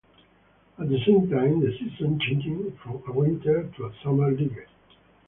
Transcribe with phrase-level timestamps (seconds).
[0.79, 4.67] At the same time, the season changed from a winter to a summer league.